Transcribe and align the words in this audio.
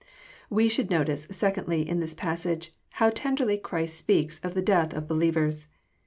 We 0.49 0.67
should 0.67 0.89
notice, 0.89 1.27
secondly, 1.29 1.87
in 1.87 1.99
this 1.99 2.15
passage, 2.15 2.71
Tiow 2.95 3.11
tenderly 3.13 3.59
Christ 3.59 3.99
speaks 3.99 4.39
of 4.39 4.55
the 4.55 4.61
death 4.63 4.95
of 4.95 5.07
believers. 5.07 5.67